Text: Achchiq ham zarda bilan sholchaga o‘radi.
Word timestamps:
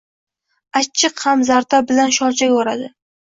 Achchiq 0.79 1.19
ham 1.27 1.45
zarda 1.51 1.83
bilan 1.91 2.17
sholchaga 2.17 2.57
o‘radi. 2.65 2.89